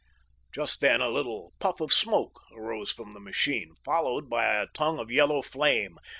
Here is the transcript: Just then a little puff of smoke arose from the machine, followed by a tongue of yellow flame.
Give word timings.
Just 0.51 0.81
then 0.81 0.99
a 0.99 1.09
little 1.09 1.53
puff 1.59 1.79
of 1.79 1.93
smoke 1.93 2.41
arose 2.55 2.91
from 2.91 3.11
the 3.13 3.19
machine, 3.19 3.75
followed 3.85 4.31
by 4.31 4.45
a 4.55 4.65
tongue 4.73 4.97
of 4.97 5.11
yellow 5.11 5.43
flame. 5.43 5.95